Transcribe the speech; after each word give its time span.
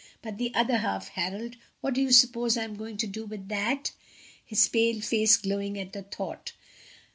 But 0.23 0.39
the 0.39 0.51
other 0.55 0.77
half, 0.77 1.09
Harold 1.09 1.57
what 1.81 1.93
do 1.93 2.01
you 2.01 2.11
suppose 2.11 2.57
I 2.57 2.63
am 2.63 2.75
going 2.75 2.97
to 2.97 3.05
do 3.05 3.23
with 3.27 3.49
that?" 3.49 3.91
his 4.43 4.67
pale 4.67 4.99
face 4.99 5.37
glowing 5.37 5.77
at 5.77 5.93
the 5.93 6.01
thought. 6.01 6.53